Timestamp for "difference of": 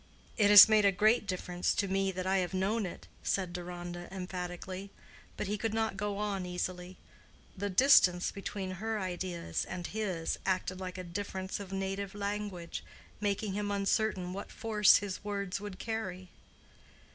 11.03-11.71